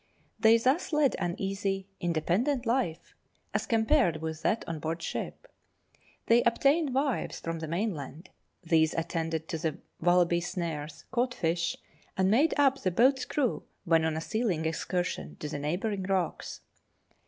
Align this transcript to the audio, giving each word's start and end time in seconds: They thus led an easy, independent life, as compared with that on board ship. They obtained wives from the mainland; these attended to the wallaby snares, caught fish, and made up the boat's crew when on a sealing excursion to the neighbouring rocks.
They 0.39 0.57
thus 0.57 0.91
led 0.93 1.15
an 1.19 1.35
easy, 1.37 1.85
independent 1.99 2.65
life, 2.65 3.13
as 3.53 3.67
compared 3.67 4.17
with 4.19 4.41
that 4.41 4.67
on 4.67 4.79
board 4.79 5.03
ship. 5.03 5.45
They 6.25 6.41
obtained 6.41 6.95
wives 6.95 7.39
from 7.39 7.59
the 7.59 7.67
mainland; 7.67 8.31
these 8.63 8.95
attended 8.95 9.47
to 9.49 9.59
the 9.59 9.77
wallaby 10.01 10.41
snares, 10.41 11.05
caught 11.11 11.35
fish, 11.35 11.77
and 12.17 12.31
made 12.31 12.55
up 12.57 12.81
the 12.81 12.89
boat's 12.89 13.25
crew 13.25 13.61
when 13.85 14.03
on 14.03 14.17
a 14.17 14.21
sealing 14.21 14.65
excursion 14.65 15.35
to 15.35 15.47
the 15.47 15.59
neighbouring 15.59 16.01
rocks. 16.01 16.61